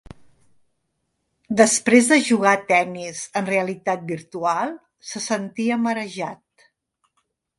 Després 1.59 2.07
de 2.11 2.17
jugar 2.29 2.53
a 2.57 2.61
tennis 2.71 3.21
en 3.41 3.47
realitat 3.51 4.09
virtual, 4.13 4.73
se 5.11 5.21
sentia 5.29 5.81
marejat. 5.85 6.69